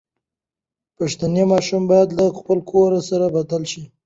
پښتني 0.97 1.43
ماشومان 1.53 1.87
بايد 1.89 2.09
له 2.19 2.25
خپل 2.39 2.57
کلتور 2.69 2.91
سره 3.09 3.25
بلد 3.33 3.63
شي. 3.71 3.83